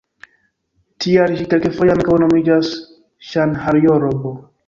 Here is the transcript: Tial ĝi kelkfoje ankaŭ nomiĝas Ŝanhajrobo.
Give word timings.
Tial 1.05 1.33
ĝi 1.41 1.45
kelkfoje 1.51 1.93
ankaŭ 1.97 2.17
nomiĝas 2.23 2.73
Ŝanhajrobo. 3.33 4.35